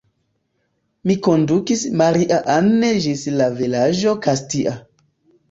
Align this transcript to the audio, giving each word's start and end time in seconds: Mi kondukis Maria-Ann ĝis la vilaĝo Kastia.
Mi 1.09 1.15
kondukis 1.27 1.83
Maria-Ann 2.01 2.87
ĝis 3.05 3.27
la 3.37 3.51
vilaĝo 3.61 4.17
Kastia. 4.27 4.77